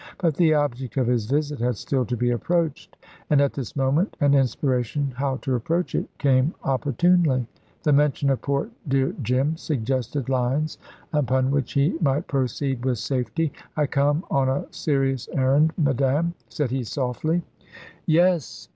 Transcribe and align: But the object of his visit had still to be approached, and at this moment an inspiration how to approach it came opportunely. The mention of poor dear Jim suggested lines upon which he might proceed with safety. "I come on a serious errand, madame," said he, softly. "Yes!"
But 0.17 0.33
the 0.33 0.55
object 0.55 0.97
of 0.97 1.05
his 1.05 1.27
visit 1.27 1.59
had 1.59 1.77
still 1.77 2.05
to 2.07 2.17
be 2.17 2.31
approached, 2.31 2.97
and 3.29 3.39
at 3.39 3.53
this 3.53 3.75
moment 3.75 4.17
an 4.19 4.33
inspiration 4.33 5.13
how 5.17 5.35
to 5.43 5.53
approach 5.53 5.93
it 5.93 6.07
came 6.17 6.55
opportunely. 6.63 7.45
The 7.83 7.93
mention 7.93 8.31
of 8.31 8.41
poor 8.41 8.69
dear 8.87 9.13
Jim 9.21 9.57
suggested 9.57 10.27
lines 10.27 10.79
upon 11.13 11.51
which 11.51 11.73
he 11.73 11.99
might 12.01 12.25
proceed 12.25 12.83
with 12.83 12.97
safety. 12.97 13.53
"I 13.77 13.85
come 13.85 14.25
on 14.31 14.49
a 14.49 14.65
serious 14.71 15.29
errand, 15.33 15.71
madame," 15.77 16.33
said 16.49 16.71
he, 16.71 16.83
softly. 16.83 17.43
"Yes!" 18.07 18.69